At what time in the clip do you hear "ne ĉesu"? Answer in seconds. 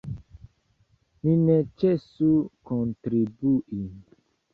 1.41-2.29